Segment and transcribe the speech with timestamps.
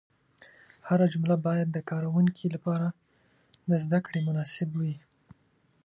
[0.87, 2.87] هره جمله باید د کاروونکي لپاره
[3.69, 4.95] د زده کړې مناسب وي.